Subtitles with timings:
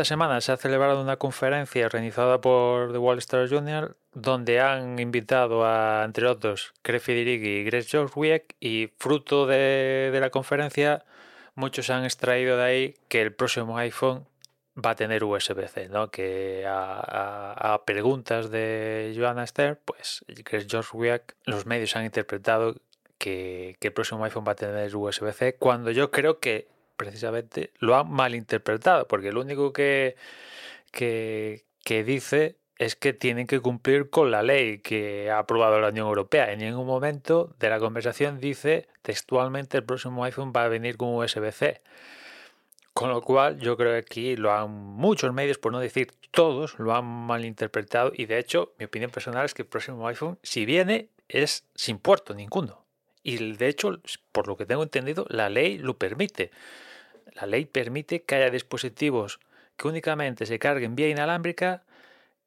[0.00, 4.98] Esta semana se ha celebrado una conferencia organizada por The Wall Street Journal donde han
[4.98, 11.04] invitado a, entre otros, Craig Federighi y Greg George y fruto de, la conferencia
[11.54, 14.26] muchos han extraído de ahí que el próximo iPhone
[14.74, 16.10] va a tener USB-C, ¿no?
[16.10, 22.76] Que a, preguntas de Joanna Esther, pues Chris George Weak, los medios han interpretado
[23.18, 26.68] que, el próximo iPhone va a tener USB-C, cuando yo creo que
[27.00, 30.16] precisamente lo han malinterpretado, porque lo único que,
[30.92, 31.64] que,
[32.04, 36.52] dice es que tienen que cumplir con la ley que ha aprobado la Unión Europea.
[36.52, 41.14] En ningún momento de la conversación dice textualmente el próximo iPhone va a venir con
[41.14, 41.80] USB-C.
[42.92, 46.78] Con lo cual, yo creo que aquí lo han muchos medios, por no decir todos,
[46.78, 48.12] lo han malinterpretado.
[48.14, 51.98] Y de hecho, mi opinión personal es que el próximo iPhone, si viene, es sin
[51.98, 52.84] puerto ninguno.
[53.22, 54.00] Y de hecho,
[54.32, 56.50] por lo que tengo entendido, la ley lo permite.
[57.34, 59.40] La ley permite que haya dispositivos
[59.76, 61.84] que únicamente se carguen vía inalámbrica,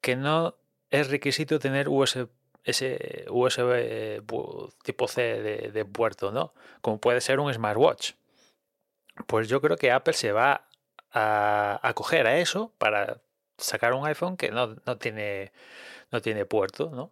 [0.00, 0.56] que no
[0.90, 2.28] es requisito tener USB,
[2.64, 4.22] ese USB
[4.82, 5.22] tipo C
[5.72, 6.54] de, puerto, ¿no?
[6.80, 8.12] Como puede ser un smartwatch
[9.26, 10.66] pues yo creo que Apple se va
[11.12, 13.20] a acoger a eso para
[13.58, 15.52] sacar un iPhone que no, no, tiene,
[16.10, 17.10] no tiene puerto, ¿no?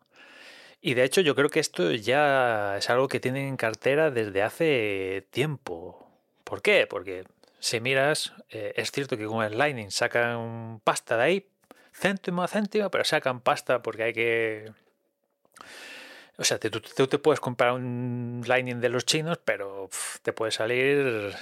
[0.81, 4.43] Y de hecho yo creo que esto ya es algo que tienen en cartera desde
[4.43, 6.09] hace tiempo.
[6.43, 6.89] ¿Por qué?
[6.89, 7.25] Porque
[7.62, 11.47] si miras, eh, es cierto que con el Lightning sacan pasta de ahí,
[11.93, 14.73] céntimo a céntimo, pero sacan pasta porque hay que
[16.39, 19.89] o sea, tú, te puedes comprar un Lightning de los chinos, pero
[20.22, 21.33] te puede salir,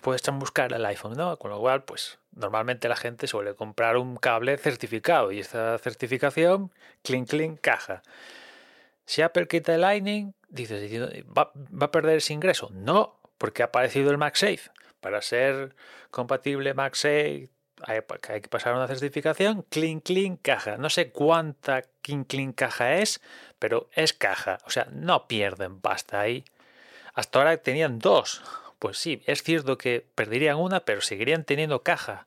[0.00, 1.36] puedes buscar el iPhone, ¿no?
[1.36, 6.72] Con lo cual, pues normalmente la gente suele comprar un cable certificado y esta certificación,
[7.02, 8.02] clean, clean, caja.
[9.04, 10.90] Si Apple quita el Lightning, dices,
[11.26, 12.70] ¿va, ¿va a perder ese ingreso?
[12.72, 14.70] No, porque ha aparecido el MagSafe.
[15.06, 15.76] Para ser
[16.10, 17.48] compatible MagSafe,
[17.84, 18.00] hay,
[18.40, 20.78] que pasar una certificación, clean, clean, caja.
[20.78, 23.20] No sé cuánta clean, clean caja es,
[23.60, 24.58] pero es caja.
[24.66, 26.44] O sea, no pierden pasta ahí.
[27.14, 28.42] Hasta ahora tenían dos.
[28.80, 32.24] Pues sí, es cierto que perderían una, pero seguirían teniendo caja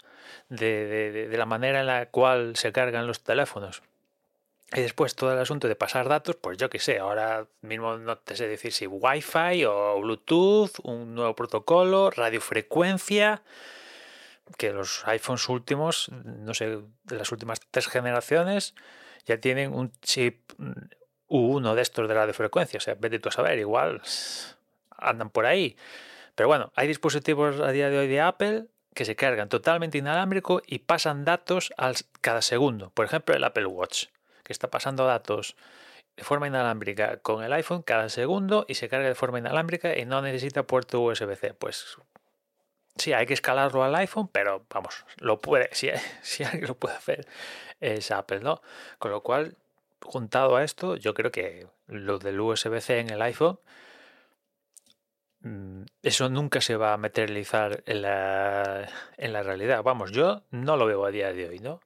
[0.48, 3.84] de, de, la manera en la cual se cargan los teléfonos.
[4.74, 8.18] Y después todo el asunto de pasar datos, pues yo qué sé, ahora mismo no
[8.20, 13.42] te sé decir si Wi-Fi o Bluetooth, un nuevo protocolo, radiofrecuencia,
[14.58, 18.76] que los iPhones últimos, no sé, de las últimas tres generaciones,
[19.26, 20.52] ya tienen un chip
[21.30, 22.78] uno de estos de la de frecuencia.
[22.78, 24.02] O sea, vete tú a saber, igual
[24.98, 25.78] andan por ahí.
[26.36, 30.62] Pero bueno, hay dispositivos a día de hoy de Apple que se cargan totalmente inalámbrico
[30.66, 32.92] y pasan datos al, cada segundo.
[32.92, 34.08] Por ejemplo, el Apple Watch,
[34.50, 35.56] que está pasando datos
[36.18, 40.06] de forma inalámbrica con el iPhone cada segundo y se carga de forma inalámbrica y
[40.06, 41.54] no necesita puerto USB-C.
[41.54, 42.00] Pues
[42.98, 45.92] sí, hay que escalarlo al iPhone, pero vamos, lo puede, si,
[46.24, 47.28] si alguien lo puede hacer
[47.80, 48.60] es Apple, ¿no?
[48.98, 49.56] Con lo cual
[50.02, 53.60] juntado a esto, yo creo que lo del USB-C en el iPhone
[55.42, 59.84] mm, eso nunca se va a materializar en la, en la realidad.
[59.84, 61.82] Vamos, yo no lo veo a día de hoy, ¿no?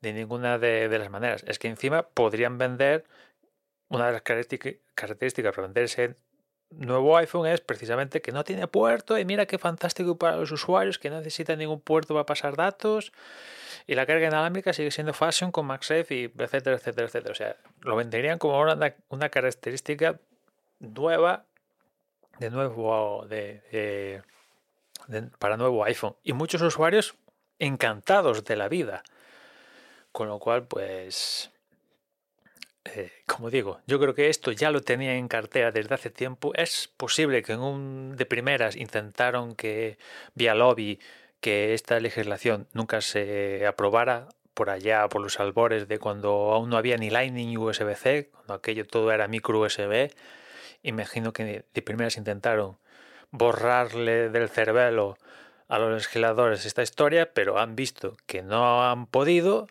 [0.00, 1.44] De ninguna de, las maneras.
[1.46, 3.04] Es que encima podrían vender,
[3.88, 6.16] una de las características para vender ese
[6.70, 10.98] nuevo iPhone es precisamente que no tiene puerto y mira qué fantástico para los usuarios
[10.98, 13.12] que no necesitan ningún puerto para pasar datos
[13.86, 17.32] y la carga inalámbrica sigue siendo fashion con MagSafe y etcétera, etcétera, etcétera.
[17.32, 20.20] O sea, lo venderían como una, una característica
[20.80, 21.46] nueva
[22.38, 24.22] de nuevo de,
[25.38, 27.14] para nuevo iPhone y muchos usuarios
[27.58, 29.02] encantados de la vida.
[30.16, 31.50] Con lo cual, pues
[32.86, 36.52] eh, como digo, yo creo que esto ya lo tenía en cartera desde hace tiempo.
[36.54, 39.98] Es posible que en un de primeras intentaron que
[40.34, 41.00] vía lobby
[41.42, 46.78] que esta legislación nunca se aprobara por allá, por los albores de cuando aún no
[46.78, 50.10] había ni Lightning ni USB-C, cuando aquello todo era micro USB.
[50.82, 52.78] Imagino que de primeras intentaron
[53.32, 55.18] borrarle del cerebelo
[55.68, 59.68] a los legisladores esta historia, pero han visto que no han podido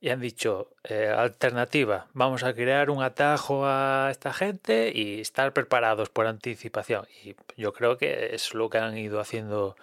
[0.00, 5.52] y han dicho, eh, alternativa, vamos a crear un atajo a esta gente y estar
[5.52, 7.06] preparados por anticipación.
[7.22, 9.76] Y yo creo que es lo que han ido haciendo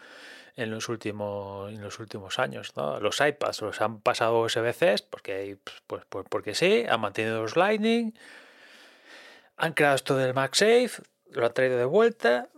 [0.56, 2.74] en los últimos, en los últimos años.
[3.00, 5.56] Los iPads los han pasado USB-C porque,
[5.86, 8.16] pues, pues, porque sí, han mantenido los Lightning,
[9.56, 12.50] han creado esto del MagSafe, lo han traído de vuelta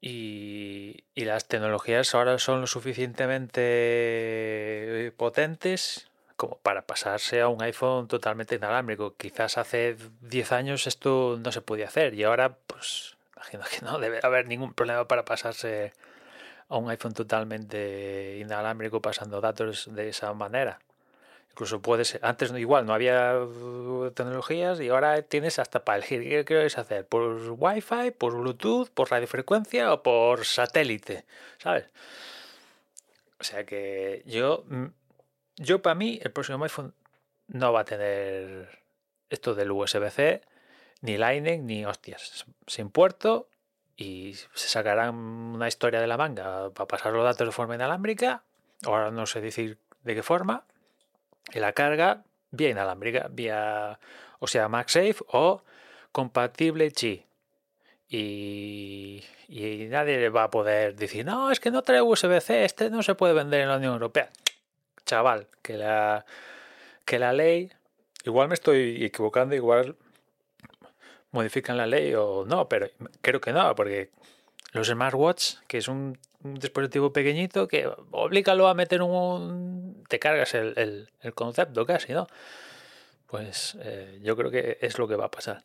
[0.00, 6.08] y, y las tecnologías ahora son lo suficientemente potentes
[6.42, 9.14] como para pasarse a un iPhone totalmente inalámbrico.
[9.14, 14.00] Quizás hace 10 años esto no se podía hacer y ahora, pues, imagino que no
[14.00, 15.92] debe haber ningún problema para pasarse
[16.68, 20.80] a un iPhone totalmente inalámbrico pasando datos de esa manera.
[21.52, 23.38] Incluso puedes, antes igual no había
[24.12, 29.12] tecnologías y ahora tienes hasta para elegir qué quieres hacer, por Wi-Fi, por Bluetooth, por
[29.12, 31.24] radiofrecuencia o por satélite,
[31.58, 31.84] ¿sabes?
[33.38, 34.86] O sea que yo mm,
[35.56, 36.94] yo, para mí, el próximo iPhone
[37.48, 38.78] no va a tener
[39.30, 40.42] esto del USB-C,
[41.00, 42.46] ni Lightning, ni hostias.
[42.66, 43.48] Sin puerto
[43.96, 48.42] y se sacarán una historia de la manga para pasar los datos de forma inalámbrica.
[48.84, 50.64] Ahora no sé decir de qué forma.
[51.52, 53.98] Y la carga vía inalámbrica, vía,
[54.38, 55.62] o sea, MagSafe o
[56.12, 57.24] compatible Qi.
[58.08, 63.02] Y, y nadie va a poder decir, no, es que no trae USB-C, este no
[63.02, 64.30] se puede vender en la Unión Europea
[65.06, 66.24] chaval, que la,
[67.04, 67.70] que la ley,
[68.24, 69.96] igual me estoy equivocando, igual
[71.30, 72.88] modifican la ley o no, pero
[73.20, 74.10] creo que no, porque
[74.72, 80.02] los smartwatch, que es un, dispositivo pequeñito que oblígalo a meter un...
[80.08, 82.26] te cargas el, concepto casi, ¿no?
[83.28, 85.62] Pues eh, yo creo que es lo que va a pasar.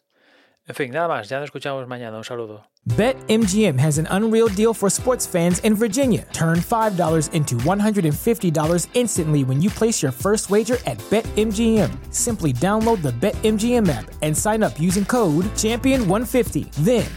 [0.70, 2.18] En fin, nada más, ya nos escuchamos mañana.
[2.18, 2.66] Un saludo.
[2.98, 6.26] BetMGM has an unreal deal for sports fans in Virginia.
[6.34, 11.90] Turn $5 into $150 instantly when you place your first wager at BetMGM.
[12.14, 16.70] Simply download the BetMGM app and sign up using code Champion150.
[16.84, 17.06] Then,